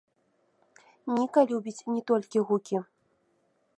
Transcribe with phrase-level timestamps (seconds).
[1.15, 2.77] Ніка любіць не толькі гукі.